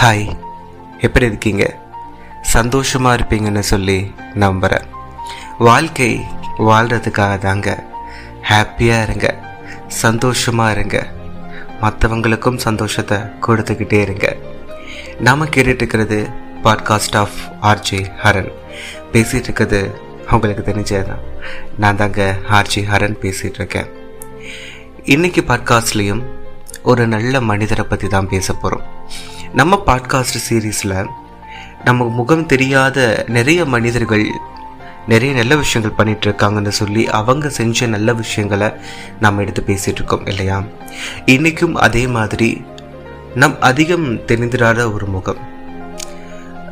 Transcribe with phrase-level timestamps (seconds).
[0.00, 0.38] Hi
[1.00, 1.76] எப்படி இருக்கீங்க?
[2.42, 4.86] சந்தோஷமாக இருப்பீங்கன்னு சொல்லி நம்புகிறேன்
[5.58, 6.20] வாழ்க்கை
[6.58, 7.84] வாழ்கிறதுக்காக தாங்க.
[8.48, 9.40] ஹாப்பியாக இருங்க.
[9.88, 11.06] சந்தோஷமாக இருங்க.
[11.80, 14.36] மற்றவங்களுக்கும் சந்தோஷத்தை கொடுத்துக்கிட்டே இருங்க.
[15.20, 16.28] நாம் கேட்டுட்டு இருக்கிறது
[16.64, 18.52] பாட்காஸ்ட் ஆஃப் ஆர்ஜே ஹரன்
[19.12, 20.00] பேசிகிட்டு இருக்கிறது
[20.30, 21.24] உங்களுக்கு தெரிஞ்சதுதான்.
[21.78, 23.90] நான் தாங்க ஆர்ஜே ஹரன் பேசிகிட்டு இருக்கேன்
[25.04, 26.22] இன்னைக்கு பாட்காஸ்ட்லேயும்
[26.82, 28.86] ஒரு நல்ல மனிதரை பற்றி தான் பேச போகிறோம்
[29.54, 31.06] நம்ம பாட்காஸ்ட் சீரீஸில்
[31.84, 34.26] நம்ம முகம் தெரியாத நிறைய மனிதர்கள்
[35.08, 38.72] நிறைய நல்ல விஷயங்கள் பண்ணிட்டு இருக்காங்கன்னு சொல்லி அவங்க செஞ்ச நல்ல விஷயங்களை
[39.20, 40.62] நம்ம எடுத்து பேசிட்டு இருக்கோம் இல்லையா?
[41.26, 42.64] இன்னைக்கும் அதே மாதிரி
[43.34, 45.36] நம் அதிகம் தெரிந்திராத ஒரு முகம்.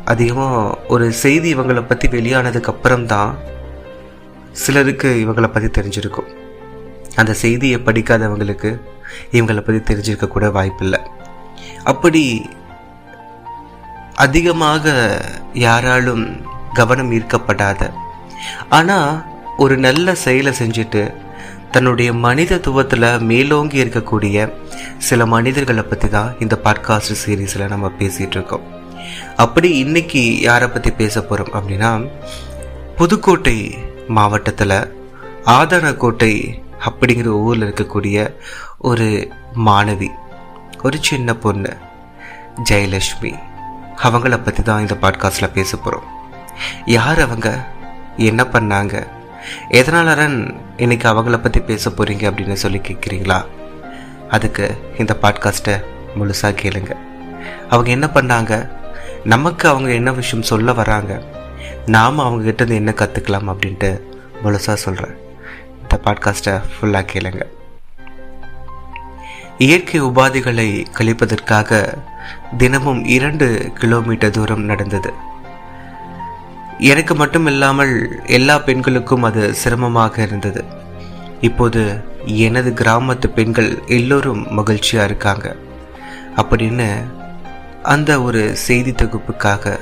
[0.05, 3.37] அதிகமாக ஒரு செய்தி இவங்களை பற்றி வெளியானதுக்கு அப்புறம்தான்
[4.51, 6.29] சிலருக்கு இவங்களை பற்றி தெரிஞ்சிருக்கும்.
[7.15, 8.79] அந்த செய்தியை படிக்காதவங்களுக்கு
[9.31, 10.99] இவங்களை பற்றி தெரிஞ்சிருக்க கூட வாய்ப்பில்லை.
[11.83, 12.49] அப்படி
[14.23, 14.85] அதிகமாக
[15.65, 16.23] யாராலும்
[16.79, 17.81] கவனம் ஈர்க்கப்படாத.
[18.77, 19.11] ஆனால்
[19.63, 21.01] ஒரு நல்ல செயலை செஞ்சுட்டு
[21.75, 24.37] தன்னுடைய மனிதத்துவத்தில் மேலோங்கி இருக்கக்கூடிய
[25.07, 28.65] சில மனிதர்களை பற்றி தான் இந்த பாட்காஸ்ட் சீரீஸில் நம்ம பேசிகிட்டு இருக்கோம்.
[29.43, 31.91] அப்படி இன்னைக்கு யாரை பற்றி பேச போகிறோம் அப்படின்னா
[32.99, 33.57] புதுக்கோட்டை
[34.17, 34.77] மாவட்டத்தில்
[35.57, 36.33] ஆதனக்கோட்டை
[36.87, 38.17] அப்படிங்கிற ஊரில் இருக்கக்கூடிய
[38.89, 39.07] ஒரு
[39.67, 40.09] மாணவி
[40.85, 41.71] ஒரு சின்ன பொண்ணு
[42.69, 43.33] ஜெயலட்சுமி.
[43.97, 46.03] அவங்கள பற்றி தான் இந்த பாட்காஸ்டில் பேச போகிறோம்
[46.85, 47.67] யார் அவங்க?
[48.17, 49.07] என்ன பண்ணாங்க?
[49.69, 53.45] எதனால ரன் இன்னைக்கு அவங்கள பற்றி பேச போகிறீங்க அப்படின்னு சொல்லி கேட்குறீங்களா
[54.29, 55.83] அதுக்கு இந்த பாட்காஸ்ட்டை
[56.15, 56.95] முழுசாக கேளுங்க.
[57.69, 58.69] அவங்க என்ன பண்ணாங்க?
[59.23, 61.21] நமக்கு அவங்க என்ன விஷயம் சொல்ல வராங்க?
[61.85, 64.01] நாம் அவங்ககிட்ட இருந்து என்ன கற்றுக்கலாம் அப்படின்ட்டு
[64.43, 65.17] முழுசாக சொல்கிறேன்
[65.81, 67.41] இந்த பாட்காஸ்ட்டை ஃபுல்லாக கேளுங்க.
[69.61, 71.93] இயற்கை உபாதைகளை கழிப்பதற்காக
[72.57, 75.13] தினமும் இரண்டு கிலோமீட்டர் தூரம் நடந்தது.
[76.79, 77.93] எனக்கு மட்டும் இல்லாமல்
[78.25, 80.63] எல்லா பெண்களுக்கும் அது சிரமமாக இருந்தது.
[81.41, 85.55] இப்போது எனது கிராமத்து பெண்கள் எல்லோரும் மகிழ்ச்சியாக இருக்காங்க.
[86.35, 86.89] அப்படின்னு
[87.83, 89.79] அந்த ஒரு செய்தி தொகுப்புக்காக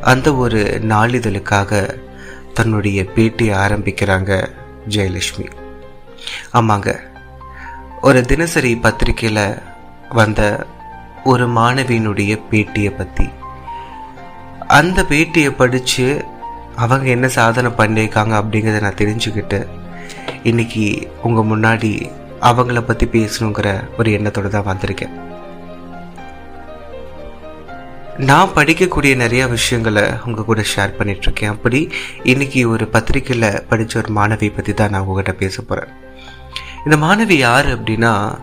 [0.00, 2.00] அந்த ஒரு நாளிதழுக்காக
[2.54, 4.48] தன்னுடைய பேட்டியை ஆரம்பிக்கிறாங்க
[4.88, 5.48] ஜெயலட்சுமி.
[6.52, 7.10] ஆமாங்க
[8.02, 9.44] ஒரு தினசரி பத்திரிக்கையில்
[10.10, 10.40] வந்த
[11.24, 13.26] ஒரு மாணவியினுடைய பேட்டியை பற்றி
[14.70, 16.06] அந்த பேட்டியை படித்து
[16.76, 19.60] அவங்க என்ன சாதனை பண்ணியிருக்காங்க அப்படிங்கிறத நான் தெரிஞ்சுக்கிட்டு
[20.42, 20.84] இன்னைக்கு
[21.22, 21.92] உங்கள் முன்னாடி
[22.40, 25.12] அவங்கள பற்றி பேசணுங்கிற ஒரு எண்ணத்தோடு தான் வந்திருக்கேன்.
[28.26, 31.80] நான் படிக்கக்கூடிய நிறையா விஷயங்களை உங்கள் கூட ஷேர் பண்ணிகிட்ருக்கேன் அப்படி
[32.22, 35.92] இன்னைக்கு ஒரு பத்திரிக்கையில் படித்த ஒரு மாணவியை பற்றி தான் நான் உங்ககிட்ட பேச போகிறேன்
[36.84, 38.38] இந்த மாணவி யார் அப்படின்னா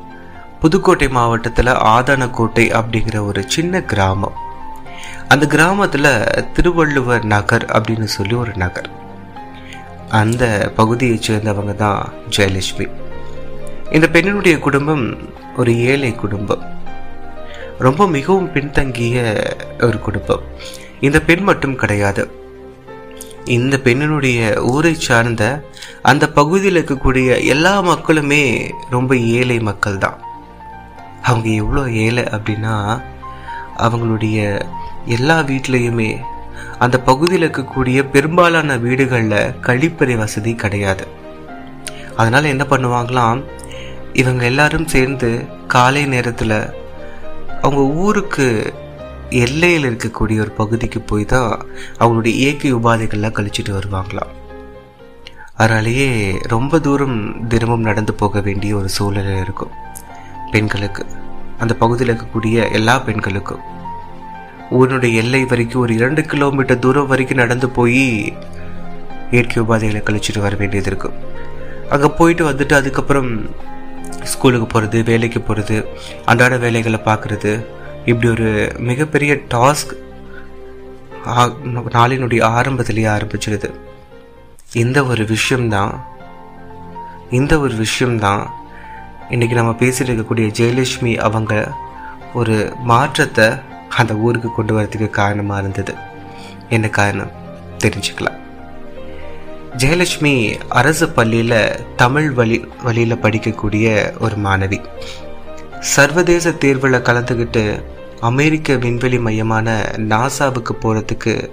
[0.59, 4.33] புதுக்கோட்டை மாவட்டத்தில் ஆதானக்கோட்டை அப்படிங்கிற ஒரு சின்ன கிராமம்.
[5.27, 6.23] அந்த கிராமத்தில்
[6.53, 8.89] திருவள்ளுவர் நகர் அப்படின்னு சொல்லி ஒரு நகர்.
[10.09, 12.89] அந்த பகுதியை சேர்ந்தவங்க தான் ஜெயலட்சுமி.
[13.91, 15.17] இந்த பெண்ணினுடைய குடும்பம்
[15.57, 16.77] ஒரு ஏழை குடும்பம்.
[17.79, 19.43] ரொம்ப மிகவும் பின்தங்கிய
[19.81, 20.41] ஒரு குடும்பம்.
[20.99, 22.38] இந்த பெண் மட்டும் கிடையாது.
[23.55, 24.39] இந்த பெண்ணினுடைய
[24.71, 25.43] ஊரை சார்ந்த
[26.01, 28.43] அந்த பகுதியில் இருக்கக்கூடிய எல்லா மக்களுமே
[28.89, 30.17] ரொம்ப ஏழை மக்கள் தான்
[31.21, 32.75] அவங்க எவ்வளோ ஏழை அப்படின்னா
[33.77, 34.37] அவங்களுடைய
[35.05, 36.11] எல்லா வீட்லேயுமே
[36.77, 41.07] அந்த பகுதியில் இருக்கக்கூடிய பெரும்பாலான வீடுகளில் கழிப்பறை வசதி கிடையாது.
[42.15, 43.41] அதனால் என்ன பண்ணுவாங்களாம்
[44.13, 45.29] இவங்க எல்லாரும் சேர்ந்து
[45.67, 46.57] காலை நேரத்தில்
[47.61, 48.47] அவங்க ஊருக்கு
[49.29, 51.51] எல்லையில் இருக்கக்கூடிய ஒரு பகுதிக்கு போய் தான்
[51.99, 54.31] அவங்களுடைய இயற்கை உபாதைகள்லாம் கழிச்சிட்டு வருவாங்களாம்.
[55.53, 56.09] அதனாலேயே
[56.53, 59.71] ரொம்ப தூரம் தினமும் நடந்து போக வேண்டிய ஒரு சூழல் இருக்கும்.
[60.51, 61.05] பெண்களுக்கு
[61.57, 63.63] அந்த பகுதியில் இருக்கக்கூடிய எல்லா பெண்களுக்கும்.
[64.71, 68.05] ஊரினுடைய எல்லை வரைக்கும் ஒரு இரண்டு கிலோமீட்டர் தூரம் வரைக்கும் நடந்து போய்
[69.31, 71.17] இயற்கை உபாதைகளை கழிச்சிட்டு வர வேண்டியது இருக்கும்.
[71.89, 73.49] அங்கே போயிட்டு வந்துட்டு அதுக்கப்புறம்
[74.23, 75.77] ஸ்கூலுக்கு போகிறது வேலைக்கு போகிறது
[76.25, 77.51] அன்றாட வேலைகளை பார்க்குறது
[78.09, 79.91] இப்படி ஒரு மிகப்பெரிய டாஸ்க்
[81.97, 83.73] நாளினுடைய ஆரம்பத்திலேயே ஆரம்பிச்சிருது.
[84.73, 86.05] இந்த ஒரு விஷயம்தான்
[87.31, 88.53] இந்த ஒரு விஷயம்தான்
[89.29, 91.71] இன்றைக்கி நம்ம பேசிட்டு இருக்கக்கூடிய ஜெயலட்சுமி அவங்க
[92.33, 93.47] ஒரு மாற்றத்தை
[93.89, 95.93] அந்த ஊருக்கு கொண்டு வரதுக்கு காரணமாக இருந்தது.
[96.69, 97.31] என்ன காரணம்?
[97.83, 98.39] தெரிஞ்சுக்கலாம்.
[99.77, 104.79] ஜெயலட்சுமி அரசு பள்ளியில் தமிழ் வழி வழியில் படிக்கக்கூடிய ஒரு மாணவி.
[105.79, 107.83] சர்வதேச தேர்வில் கலந்துக்கிட்டு
[108.21, 111.49] அமெரிக்க விண்வெளி மையமான நாசாவுக்கு போகிறதுக்கு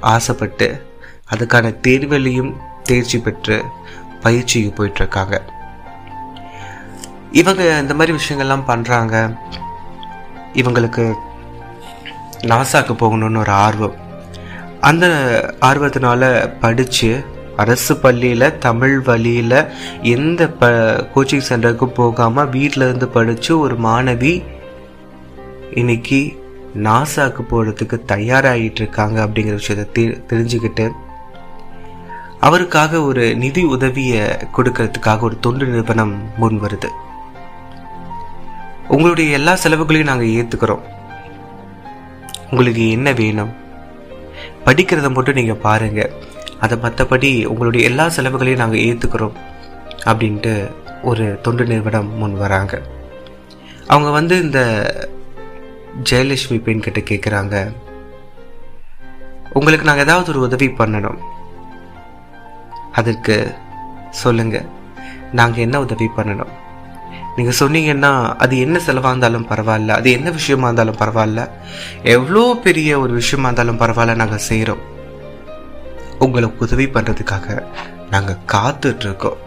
[0.00, 0.86] ஆசைப்பட்டு
[1.30, 3.64] அதுக்கான தேர்வெளியும் தேர்ச்சி பெற்று
[4.20, 5.40] பயிற்சிக்கு போயிட்டுருக்காங்க.
[7.32, 9.36] இவங்க இந்த மாதிரி விஷயங்கள்லாம் பண்ணுறாங்க
[10.54, 11.14] இவங்களுக்கு
[12.42, 13.94] நாசாக்கு போகணும்னு ஒரு ஆர்வம்.
[14.80, 15.06] அந்த
[15.60, 17.24] ஆர்வத்தினால படித்து
[17.56, 19.64] அரசு பள்ளியில் தமிழ் வழியில்
[20.02, 20.66] எந்த ப
[21.14, 24.42] கோச்சிங் சென்டருக்கும் போகாமல் வீட்டில் இருந்து படித்து ஒரு மாணவி
[25.74, 26.44] இன்னைக்கு
[26.82, 30.90] நாசாக்கு போகிறதுக்கு தயாராகிட்டு இருக்காங்க அப்படிங்கிற விஷயத்தை தெ தெரிஞ்சுக்கிட்டு
[32.40, 34.20] அவருக்காக ஒரு நிதி உதவியை
[34.56, 36.88] கொடுக்கறதுக்காக ஒரு தொண்டு நிறுவனம் முன் வருது
[38.88, 40.80] உங்களுடைய எல்லா செலவுகளையும் நாங்கள் ஏற்றுக்கிறோம்
[42.50, 43.52] உங்களுக்கு என்ன வேணும்?
[44.66, 46.12] படிக்கிறத மட்டும் நீங்கள் பாருங்கள்
[46.60, 49.32] அதை மற்றபடி உங்களுடைய எல்லா செலவுகளையும் நாங்கள் ஏற்றுக்கிறோம்
[50.04, 50.72] அப்படின்ட்டு
[51.02, 52.82] ஒரு தொண்டு நிறுவனம் முன் வராங்க.
[53.86, 54.60] அவங்க வந்து இந்த
[56.10, 57.72] ஜெயலட்சுமி பெண் கிட்ட கேட்குறாங்க
[59.52, 61.18] உங்களுக்கு நாங்கள் ஏதாவது ஒரு உதவி பண்ணணும்.
[62.92, 63.54] அதற்கு
[64.10, 64.64] சொல்லுங்க.
[65.32, 66.52] நாங்கள் என்ன உதவி பண்ணணும்?
[67.36, 69.88] நீங்கள் சொன்னீங்கன்னா அது என்ன செலவாக இருந்தாலும் பரவாயில்ல.
[69.88, 71.50] அது என்ன விஷயமா இருந்தாலும் பரவாயில்ல.
[72.02, 74.82] எவ்வளோ பெரிய ஒரு விஷயமா இருந்தாலும் பரவாயில்ல நாங்கள் செய்கிறோம்
[76.18, 77.64] உங்களுக்கு உதவி பண்ணுறதுக்காக
[78.10, 79.40] நாங்கள் காத்துட்ருக்கோம்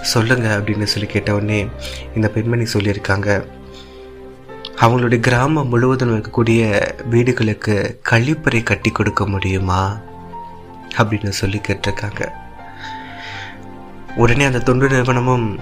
[0.00, 1.68] சொல்லுங்க அப்படின்னு சொல்லி கேட்ட உடனே
[2.14, 3.46] இந்த பெண்மணி சொல்லியிருக்காங்க.
[4.82, 9.98] அவங்களுடைய கிராமம் முழுவதும் இருக்கக்கூடிய வீடுகளுக்கு கழிப்பறை கட்டி கொடுக்க முடியுமா?
[10.96, 12.28] அப்படின்னு சொல்லி கேட்டிருக்காங்க.
[14.16, 15.58] உடனே அந்த தொண்டு நிறுவனமும்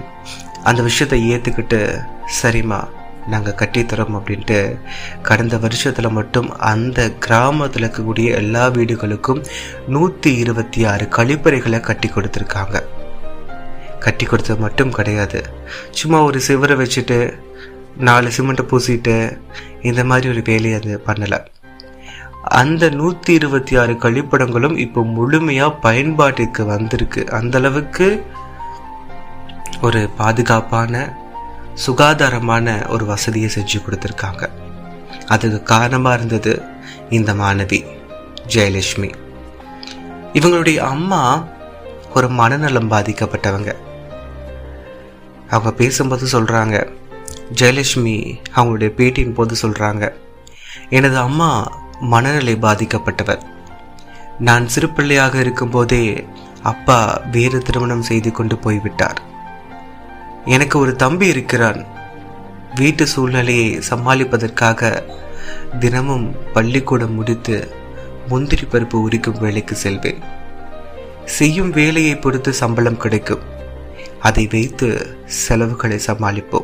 [0.63, 2.05] அந்த விஷயத்தை ஏற்றுக்கிட்டு
[2.41, 2.87] சரிம்மா
[3.27, 4.79] நாங்கள் கட்டித்தரோம் அப்படின்ட்டு
[5.21, 9.45] கடந்த வருஷத்தில் மட்டும் அந்த கிராமத்தில் இருக்கக்கூடிய எல்லா வீடுகளுக்கும்
[9.87, 12.81] நூற்றி இருபத்தி ஆறு கழிப்பறைகளை கட்டி கொடுத்துருக்காங்க.
[13.99, 15.43] கட்டி கொடுத்தது மட்டும் கிடையாது.
[15.91, 17.37] சும்மா ஒரு சிவரை வச்சுட்டு
[17.97, 19.39] நாலு சிமெண்ட்டை பூசிட்டு
[19.81, 21.45] இந்த மாதிரி ஒரு வேலையை அது பண்ணலை.
[22.43, 27.31] அந்த நூற்றி இருபத்தி ஆறு கழிப்படங்களும் இப்போ முழுமையாக பயன்பாட்டிற்கு வந்திருக்கு.
[27.31, 28.25] அந்த அளவுக்கு
[29.81, 31.17] ஒரு பாதுகாப்பான
[31.73, 34.49] சுகாதாரமான ஒரு வசதியை செஞ்சு கொடுத்துருக்காங்க.
[35.27, 36.61] அதுக்கு காரணமாக இருந்தது
[37.09, 37.85] இந்த மாணவி
[38.47, 39.13] ஜெயலட்சுமி.
[40.33, 41.43] இவங்களுடைய அம்மா
[42.15, 43.75] ஒரு மனநலம் பாதிக்கப்பட்டவங்க.
[45.49, 46.89] அவங்க பேசும்போது சொல்கிறாங்க
[47.53, 50.13] ஜெயலட்சுமி அவங்களுடைய பேட்டியின் போது சொல்கிறாங்க
[50.89, 53.41] எனது அம்மா மனநிலை பாதிக்கப்பட்டவர்.
[54.39, 56.27] நான் சிறுப்பிள்ளையாக இருக்கும்போதே
[56.61, 59.21] அப்பா வேறு திருமணம் செய்து கொண்டு போய்விட்டார்.
[60.45, 61.85] எனக்கு ஒரு தம்பி இருக்கிறான்.
[62.75, 65.03] வீட்டு சூழ்நிலையை சமாளிப்பதற்காக
[65.79, 67.73] தினமும் பள்ளிக்கூடம் முடித்து
[68.27, 70.21] முந்திரி பருப்பு உரிக்கும் வேலைக்கு செல்வேன்.
[71.25, 73.41] செய்யும் வேலையை பொறுத்து சம்பளம் கிடைக்கும்.
[74.19, 76.60] அதை வைத்து செலவுகளை சமாளிப்போம்.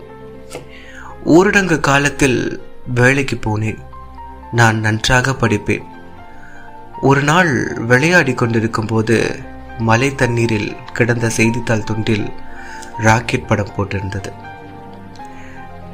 [1.28, 2.62] ஊரடங்கு காலத்தில்
[2.94, 3.78] வேலைக்கு போனேன்.
[4.52, 5.84] நான் நன்றாக படிப்பேன்.
[7.02, 9.40] ஒரு நாள் விளையாடி கொண்டிருக்கும் போது
[9.78, 12.32] மலை தண்ணீரில் கிடந்த செய்தித்தாள் துண்டில்
[12.98, 14.32] ராக்கெட் படம் போட்டிருந்தது.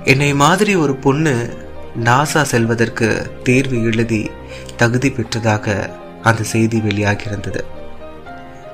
[0.03, 1.57] என்னை மாதிரி ஒரு பொண்ணு
[2.03, 4.31] நாசா செல்வதற்கு தேர்வு எழுதி
[4.77, 5.89] தகுதி பெற்றதாக
[6.21, 7.59] அந்த செய்தி வெளியாகியிருந்தது.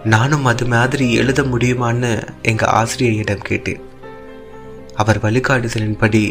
[0.04, 3.88] நானும் அது மாதிரி எழுத முடியுமான்னு எங்க ஆசிரியரிடம் கேட்டேன்.
[5.02, 6.24] அவர் வழிகாட்டுதலின்படி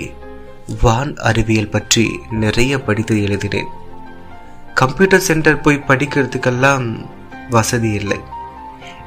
[0.83, 2.05] வான் அறிவியல் பற்றி
[2.43, 3.71] நிறைய படித்து எழுதினேன்.
[4.75, 6.87] கம்ப்யூட்டர் சென்டர் போய் படிக்கிறதுக்கெல்லாம்
[7.51, 8.19] வசதி இல்லை.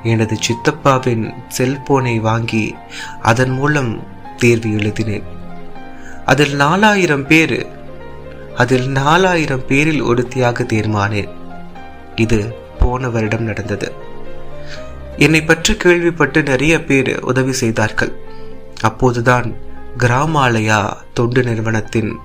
[0.03, 1.25] எனது சித்தப்பாவின்
[1.57, 2.63] செல்போனை வாங்கி
[3.31, 3.91] அதன் மூலம்
[4.37, 5.27] தேர்வு எழுதினேன்.
[6.25, 7.57] அதில் நாலாயிரம் பேர்
[8.55, 11.31] அதில் நாலாயிரம் பேரில் ஒருத்தியாக தேர்மானேன்.
[12.15, 12.39] இது
[12.80, 13.89] போன வருடம் நடந்தது.
[15.18, 18.13] என்னை பற்றி கேள்விப்பட்டு நிறைய பேர் உதவி செய்தார்கள்.
[18.81, 19.54] அப்போதுதான்
[19.97, 22.18] கிராமாலயா தொண்டு நிறுவனத்தின்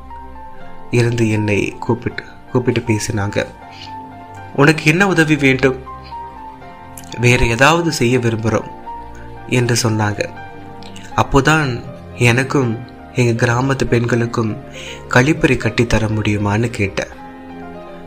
[0.90, 2.22] இருந்து என்னை கூப்பிட்டு
[2.52, 3.46] கூப்பிட்டு பேசினாங்க.
[4.56, 5.82] உனக்கு என்ன உதவி வேண்டும்?
[7.20, 8.70] வேற ஏதாவது செய்ய விரும்புகிறோம்?
[9.48, 10.28] என்று சொன்னாங்க.
[11.16, 11.82] அப்போதான்
[12.14, 12.78] எனக்கும்
[13.14, 14.56] எங்கள் கிராமத்து பெண்களுக்கும்
[15.08, 17.08] கழிப்பறை கட்டித்தர தர முடியுமான்னு கேட்டேன்.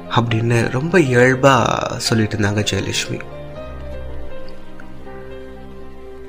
[0.09, 3.19] அப்படின்னு ரொம்ப இயல்பாக சொல்லிட்டு இருந்தாங்க ஜெயலட்சுமி.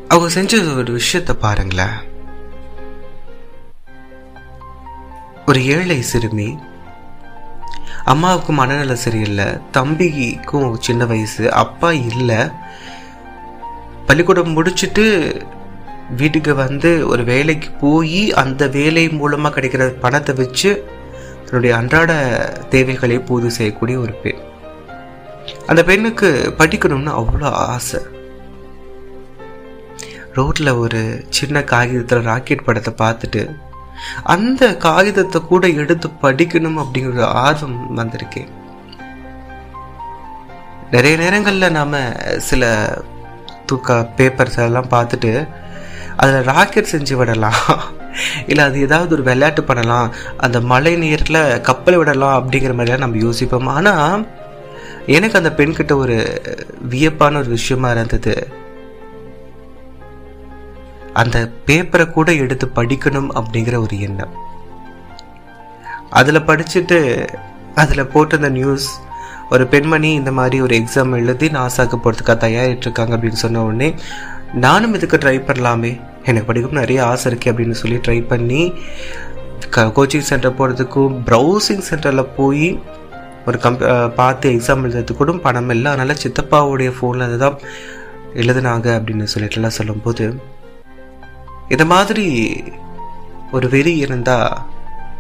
[0.08, 2.09] அவங்க செஞ்ச ஒரு விஷயத்த பாருங்களேன்.
[5.50, 6.58] ஒரு ஏழை சிறுமி.
[8.04, 9.44] அம்மாவுக்கு மனநல சரியில்லை.
[9.72, 11.52] தம்பிக்கும் சின்ன வயசு.
[11.52, 12.36] அப்பா இல்லை.
[14.06, 15.04] பள்ளிக்கூடம் முடிச்சுட்டு
[16.16, 20.88] வீட்டுக்கு வந்து ஒரு வேலைக்கு போய் அந்த வேலை மூலமாக கிடைக்கிற பணத்தை வச்சு
[21.44, 22.12] தன்னுடைய அன்றாட
[22.68, 24.38] தேவைகளை பூர்த்தி செய்யக்கூடிய ஒரு பெண்.
[25.66, 28.00] அந்த பெண்ணுக்கு படிக்கணும்னு அவ்வளோ ஆசை.
[30.34, 33.42] ரோட்டில் ஒரு சின்ன காகிதத்தில் ராக்கெட் படத்தை பார்த்துட்டு
[34.34, 38.50] அந்த காகிதத்தை கூட எடுத்து படிக்கணும் அப்படிங்கிற ஒரு ஆர்வம் வந்திருக்கேன்.
[40.94, 41.96] நிறைய நேரங்களில் நாம்
[42.48, 42.62] சில
[43.66, 45.32] தூக்க பேப்பர்ஸ் எல்லாம் பார்த்துட்டு
[46.16, 47.60] அதில் ராக்கெட் செஞ்சு விடலாம்.
[48.46, 50.08] இல்லை அது ஏதாவது ஒரு விளையாட்டு பண்ணலாம்.
[50.36, 53.70] அந்த மழை நீரில் கப்பல் விடலாம் அப்படிங்கிற மாதிரிலாம் நம்ம யோசிப்போம்.
[53.76, 54.26] ஆனால்
[55.16, 56.16] எனக்கு அந்த பெண்கிட்ட ஒரு
[56.92, 58.34] வியப்பான ஒரு விஷயமா இருந்தது.
[61.12, 64.34] அந்த பேப்பரை கூட எடுத்து படிக்கணும் அப்படிங்கிற ஒரு எண்ணம்.
[66.10, 66.98] அதில் படிச்சுட்டு
[67.74, 68.88] அதில் போட்டிருந்த நியூஸ்
[69.50, 73.94] ஒரு பெண்மணி இந்த மாதிரி ஒரு எக்ஸாம் எழுதி நாசாக்கு போகிறதுக்காக தயாரிட்டுருக்காங்க அப்படின்னு சொன்ன உடனே
[74.54, 75.92] நானும் இதுக்கு ட்ரை பண்ணலாமே.
[76.24, 78.62] எனக்கு படிக்கும் நிறைய ஆசை இருக்குது அப்படின்னு சொல்லி ட்ரை பண்ணி
[79.76, 82.68] கோச்சிங் சென்டர் போகிறதுக்கும் ப்ரௌசிங் சென்டரில் போய்
[83.46, 85.92] ஒரு கம்ப் பார்த்து எக்ஸாம் எழுதுறதுக்கு கூட பணம் இல்லை.
[85.92, 87.58] அதனால் சித்தப்பாவுடைய ஃபோனில் தான்
[88.34, 90.24] எழுதுனாங்க அப்படின்னு சொல்லிட்டுலாம் சொல்லும்போது
[91.70, 92.26] இந்த மாதிரி
[93.52, 94.54] ஒரு வெறி இருந்தால்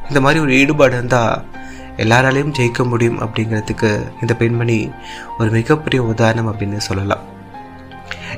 [0.08, 1.44] இந்த மாதிரி ஒரு ஈடுபாடு இருந்தால்
[1.96, 3.90] எல்லாராலையும் ஜெயிக்க முடியும் அப்படிங்கிறதுக்கு
[4.20, 4.90] இந்த பெண்மணி
[5.38, 7.24] ஒரு மிகப்பெரிய உதாரணம் அப்படின்னு சொல்லலாம்.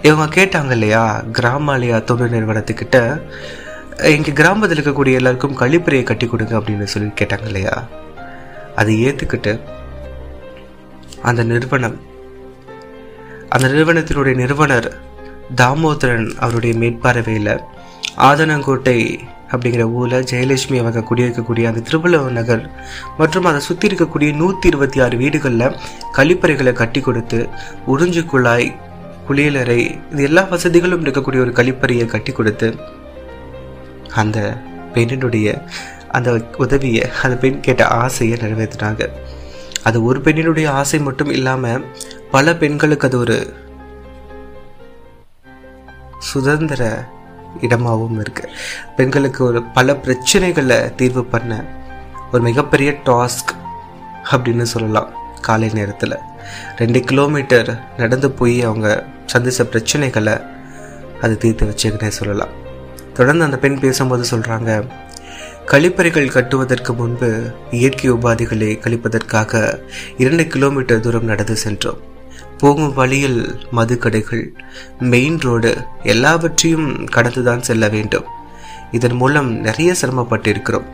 [0.03, 2.99] இவங்க கேட்டாங்க இல்லையா கிராமாலயா தொண்டு நிறுவனத்துக்கிட்ட
[3.97, 7.75] எங்கள் கிராமத்தில் இருக்கக்கூடிய எல்லாருக்கும் கழிப்பறையை கட்டி கொடுங்க அப்படின்னு சொல்லி கேட்டாங்க இல்லையா?
[8.77, 9.61] அதை ஏற்றுக்கிட்டு
[11.23, 11.97] அந்த நிறுவனம்
[13.49, 14.89] அந்த நிறுவனத்தினுடைய நிறுவனர்
[15.55, 17.53] தாமோதரன் அவருடைய மேற்பார்வையில்
[18.17, 19.19] ஆதனங்கோட்டை
[19.51, 22.71] அப்படிங்கிற ஊரில் ஜெயலட்சுமி அவங்க குடியிருக்கக்கூடிய அந்த திருவள்ளுவர் நகர்
[23.19, 25.77] மற்றும் அதை சுற்றி இருக்கக்கூடிய நூற்றி இருபத்தி ஆறு வீடுகளில்
[26.13, 27.49] கழிப்பறைகளை கட்டி கொடுத்து
[27.87, 28.77] உறிஞ்சு குழாய்
[29.29, 32.77] குளியலறை இது எல்லா வசதிகளும் இருக்கக்கூடிய ஒரு கழிப்பறையை கட்டி கொடுத்து
[34.15, 34.57] அந்த
[34.95, 35.63] பெண்ணினுடைய
[36.09, 39.09] அந்த உதவியை அந்த பெண் கேட்ட ஆசையை நிறைவேற்றினாங்க.
[39.83, 41.85] அது ஒரு பெண்ணினுடைய ஆசை மட்டும் இல்லாமல்
[42.31, 43.55] பல பெண்களுக்கு அது ஒரு
[46.19, 47.09] சுதந்திர
[47.61, 48.49] இடமாகவும் இருக்கு.
[48.97, 51.65] பெண்களுக்கு ஒரு பல பிரச்சனைகளை தீர்வு பண்ண
[52.33, 53.53] ஒரு மிகப்பெரிய டாஸ்க்
[54.31, 56.17] அப்படின்னு சொல்லலாம் காலை நேரத்தில்.
[56.77, 60.43] ரெண்டு கிலோமீட்டர் நடந்து போய் அவங்க சந்தித்த பிரச்சனைகளை
[61.21, 62.61] அது தீர்த்து வச்சுக்கிட்டே சொல்லலாம்.
[63.15, 64.89] தொடர்ந்து அந்த பெண் பேசும்போது சொல்கிறாங்க
[65.67, 69.81] கழிப்பறைகள் கட்டுவதற்கு முன்பு இயற்கை உபாதைகளை கழிப்பதற்காக
[70.19, 71.99] இரண்டு கிலோமீட்டர் தூரம் நடந்து சென்றோம்.
[72.63, 74.47] போகும் வழியில் மதுக்கடைகள்
[74.99, 78.25] மெயின் ரோடு எல்லாவற்றையும் கடந்துதான் செல்ல வேண்டும்.
[78.91, 80.85] இதன் மூலம் நிறைய சிரமப்பட்டிருக்கிறோம்.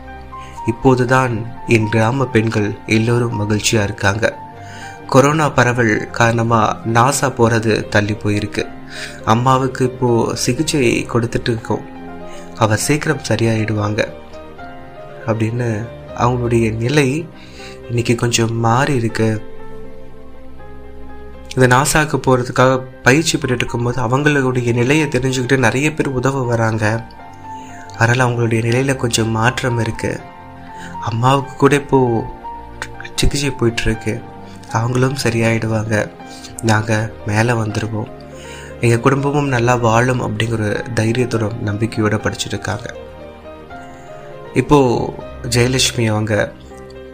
[0.67, 4.39] இப்போதுதான் என் கிராம பெண்கள் எல்லோரும் மகிழ்ச்சியா இருக்காங்க.
[5.07, 8.65] கொரோனா பரவல் காரணமா நாசா போறது தள்ளி போயிருக்கு.
[9.25, 11.85] அம்மாவுக்கு இப்போ சிகிச்சை கொடுத்துட்டு இருக்கோம்.
[12.57, 14.09] அவ சீக்கிரம் சரியாயிடுவாங்க.
[15.27, 17.29] அப்படின்னு அவங்களுடைய நிலை
[17.89, 19.57] இன்னைக்கு கொஞ்சம் மாறி இருக்கு.
[21.55, 26.85] இந்த நாசாக்கு போகிறதுக்காக பயிற்சி பெற்றுட்டு இருக்கும்போது அவங்களுடைய நிலையை தெரிஞ்சுக்கிட்டு நிறைய பேர் உதவ வராங்க.
[27.97, 30.21] அதனால் அவங்களுடைய நிலையில் கொஞ்சம் மாற்றம் இருக்குது
[31.01, 32.23] அம்மாவுக்கு கூட இப்போது
[33.15, 34.23] சிகிச்சை போயிட்டுருக்கு.
[34.73, 35.95] அவங்களும் சரியாயிடுவாங்க.
[36.63, 38.11] நாங்கள் மேலே வந்துடுவோம்
[38.81, 40.65] எங்கள் குடும்பமும் நல்லா வாழும் அப்படிங்கிற
[40.99, 42.89] தைரியத்தோட நம்பிக்கையோடு படிச்சுருக்காங்க.
[44.55, 45.13] இப்போது
[45.55, 46.53] ஜெயலட்சுமி அவங்க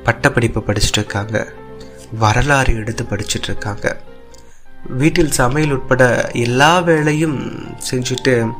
[0.04, 1.46] பட்டப்படிப்பை படிச்சுட்டு இருக்காங்க.
[2.18, 3.86] வரலாறு எடுத்து படிச்சுட்டு இருக்காங்க.
[4.88, 8.52] வீட்டில் சமையல் உட்பட எல்லா வேலையும் செஞ்சுட்டு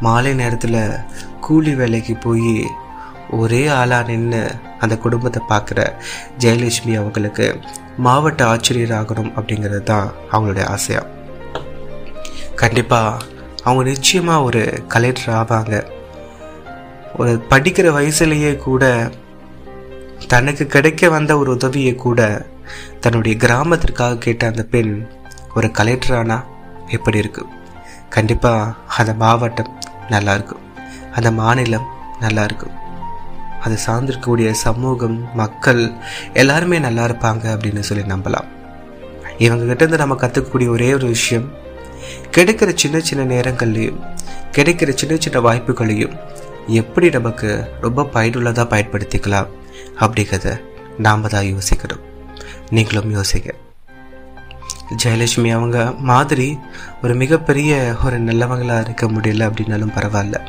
[0.00, 0.92] மாலை நேரத்தில்
[1.40, 2.66] கூலி வேலைக்கு போய்
[3.30, 5.92] ஒரே ஆளாக நின்று அந்த குடும்பத்தை பார்க்குற
[6.38, 7.60] ஜெயலட்சுமி அவங்களுக்கு
[7.96, 11.06] மாவட்ட ஆசிரியர் ஆகணும் அப்படிங்கிறது தான் அவங்களுடைய ஆசையாக
[12.54, 13.24] கண்டிப்பாக
[13.62, 15.86] அவங்க நிச்சயமாக ஒரு கலெக்டர் ஆவாங்க.
[17.16, 19.10] ஒரு படிக்கிற வயசுலேயே கூட
[20.28, 22.46] தனக்கு கிடைக்க வந்த ஒரு உதவியை கூட
[23.00, 25.08] தன்னுடைய கிராமத்திற்காக கேட்ட அந்த பெண்
[25.54, 26.44] ஒரு கலெக்டரானா
[26.88, 27.50] எப்படி இருக்குது
[28.08, 30.60] கண்டிப்பாக அந்த மாவட்டம் நல்லா இருக்கும்
[31.12, 31.86] அந்த மாநிலம்
[32.20, 32.76] நல்லா இருக்கும்
[33.60, 35.92] அது சார்ந்திருக்கக்கூடிய சமூகம் மக்கள்
[36.32, 38.48] எல்லாருமே நல்லா இருப்பாங்க அப்படின்னு சொல்லி நம்பலாம்.
[39.38, 41.52] இவங்க கிட்ட இருந்து நம்ம கற்றுக்கக்கூடிய ஒரே ஒரு விஷயம்
[42.30, 44.00] கிடைக்கிற சின்ன சின்ன நேரங்கள்லையும்
[44.52, 46.16] கிடைக்கிற சின்ன சின்ன வாய்ப்புகளையும்
[46.66, 49.50] எப்படி நமக்கு ரொம்ப பயனுள்ளதாக பயன்படுத்திக்கலாம்
[50.00, 50.60] அப்படிங்கிறத
[50.98, 52.02] நாம் தான் யோசிக்கணும்.
[52.70, 53.54] நீங்களும் யோசிக்க
[55.04, 56.58] ஜெயலட்சுமி அவங்க மாதிரி
[57.02, 60.48] ஒரு மிகப்பெரிய ஒரு நல்லவங்களாக இருக்க முடியல அப்படின்னாலும் பரவாயில்ல.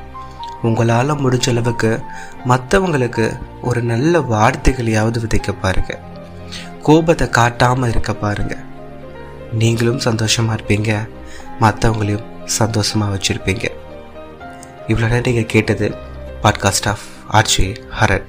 [0.61, 2.01] உங்களால் முடிஞ்ச அளவுக்கு
[2.45, 5.99] மற்றவங்களுக்கு ஒரு நல்ல வார்த்தைகளையாவது விதைக்க பாருங்க.
[6.81, 8.57] கோபத்தை காட்டாமல் இருக்க பாருங்க.
[9.51, 11.07] நீங்களும் சந்தோஷமாக இருப்பீங்க.
[11.59, 13.67] மற்றவங்களையும் சந்தோஷமாக வச்சுருப்பீங்க.
[14.87, 15.95] இவ்வளோ நேரம் நீங்கள் கேட்டது
[16.43, 16.99] பாட்காஸ்ட் ஆஃப்
[17.31, 18.25] ஆர்ஜே ஹரன்.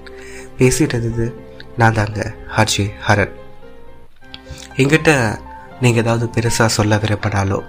[0.59, 3.31] பேசிட்டது இருந்தது நான் தாங்க ஆர்ஜே ஹரன்.
[4.77, 5.39] எங்கிட்ட
[5.81, 7.65] நீங்கள் ஏதாவது பெருசாக சொல்ல விரும்பினாலோ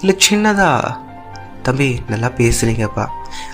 [0.00, 0.96] இல்லை சின்னதாக
[1.62, 3.06] தம்பி நல்லா பேசுகிறீங்கப்பா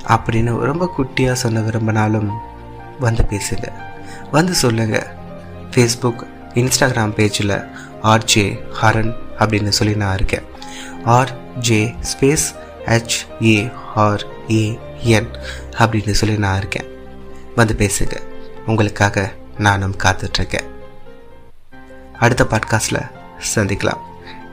[0.08, 2.40] அப்படின்னு ரொம்ப குட்டியாக சொல்ல விரும்பினாலும்
[3.00, 3.72] வந்து பேசுங்க
[4.30, 5.06] வந்து சொல்லுங்கள்
[5.70, 10.42] ஃபேஸ்புக் இன்ஸ்டாகிராம் பேஜில் ஆர்ஜே ஹரன் அப்படின்னு சொல்லி நான் இருக்கேன்.
[11.04, 12.46] ஆர்ஜே ஸ்பேஸ்
[12.86, 15.28] ஹெச்ஏஆர்ஏ என்
[15.78, 16.84] அப்படின்னு சொல்லி நான் இருக்கேன்.
[17.56, 18.20] வந்து பேசுங்க.
[18.66, 20.66] உங்களுக்காக நானும் காத்துட்ருக்கேன்
[22.18, 23.10] அடுத்த பாட்காஸ்ட்டில்
[23.54, 24.00] சந்திக்கலாம்.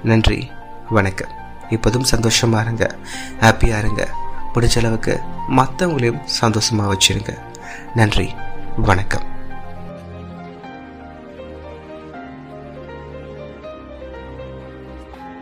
[0.03, 0.51] நன்றி
[0.89, 1.29] வணக்கம்.
[1.69, 2.95] இப்போதும் சந்தோஷமாக இருங்க.
[3.39, 4.09] ஹாப்பியாக இருங்க.
[4.53, 7.37] பிடிச்ச அளவுக்கு மற்றவங்களையும் சந்தோஷமாக வச்சுருங்க.
[7.95, 8.35] நன்றி
[8.77, 9.32] வணக்கம்.